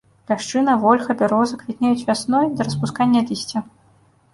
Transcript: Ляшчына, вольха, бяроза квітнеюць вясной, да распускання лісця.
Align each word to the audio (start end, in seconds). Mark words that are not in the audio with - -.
Ляшчына, 0.29 0.73
вольха, 0.85 1.17
бяроза 1.21 1.61
квітнеюць 1.61 2.03
вясной, 2.09 2.45
да 2.59 2.71
распускання 2.71 3.19
лісця. 3.33 3.69